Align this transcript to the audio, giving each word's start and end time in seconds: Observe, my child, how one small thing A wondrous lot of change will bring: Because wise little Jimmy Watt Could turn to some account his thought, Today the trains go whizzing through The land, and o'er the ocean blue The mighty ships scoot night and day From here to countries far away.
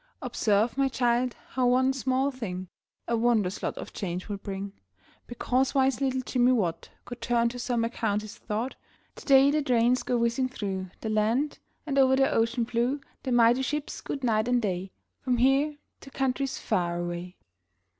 Observe, 0.19 0.79
my 0.79 0.87
child, 0.87 1.35
how 1.49 1.67
one 1.67 1.93
small 1.93 2.31
thing 2.31 2.67
A 3.07 3.15
wondrous 3.15 3.61
lot 3.61 3.77
of 3.77 3.93
change 3.93 4.27
will 4.27 4.37
bring: 4.37 4.73
Because 5.27 5.75
wise 5.75 6.01
little 6.01 6.21
Jimmy 6.21 6.53
Watt 6.53 6.89
Could 7.05 7.21
turn 7.21 7.49
to 7.49 7.59
some 7.59 7.85
account 7.85 8.23
his 8.23 8.35
thought, 8.35 8.73
Today 9.15 9.51
the 9.51 9.61
trains 9.61 10.01
go 10.01 10.17
whizzing 10.17 10.49
through 10.49 10.89
The 11.01 11.09
land, 11.09 11.59
and 11.85 11.99
o'er 11.99 12.15
the 12.15 12.31
ocean 12.31 12.63
blue 12.63 12.99
The 13.21 13.31
mighty 13.31 13.61
ships 13.61 13.93
scoot 13.93 14.23
night 14.23 14.47
and 14.47 14.59
day 14.59 14.89
From 15.19 15.37
here 15.37 15.77
to 15.99 16.09
countries 16.09 16.57
far 16.57 16.97
away. 16.97 17.35